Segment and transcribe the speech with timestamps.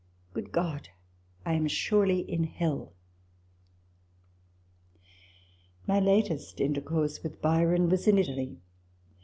[0.33, 0.89] "Good God,
[1.45, 2.93] I am surely in hell!"
[5.87, 8.57] My latest intercourse with Byron was in Italy.